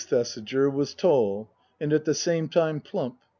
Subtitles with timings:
[0.03, 3.19] Thesiger was tall and at the same time plump.